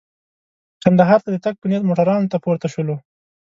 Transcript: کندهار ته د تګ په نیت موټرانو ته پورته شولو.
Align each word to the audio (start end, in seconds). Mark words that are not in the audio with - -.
کندهار 0.83 1.19
ته 1.25 1.29
د 1.31 1.37
تګ 1.45 1.53
په 1.59 1.65
نیت 1.69 1.83
موټرانو 1.89 2.31
ته 2.31 2.37
پورته 2.43 2.67
شولو. 2.73 2.95